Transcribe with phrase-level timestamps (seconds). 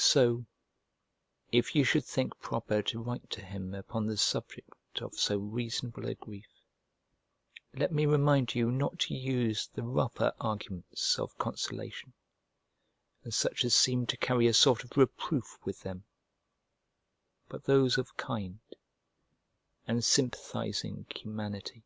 [0.00, 0.46] So,
[1.52, 4.70] if you should think proper to write to him upon the subject
[5.02, 6.48] of so reasonable a grief,
[7.74, 12.14] let me remind you not to use the rougher arguments of consolation,
[13.22, 16.04] and such as seem to carry a sort of reproof with them,
[17.50, 18.60] but those of kind
[19.86, 21.84] and sympathizing humanity.